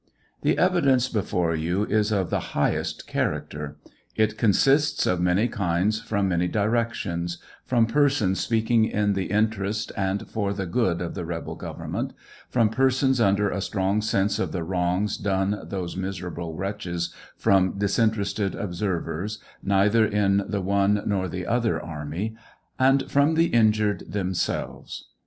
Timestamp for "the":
0.41-0.57, 2.31-2.55, 9.13-9.25, 10.53-10.65, 11.13-11.23, 14.51-14.63, 20.47-20.61, 21.29-21.45, 23.35-23.49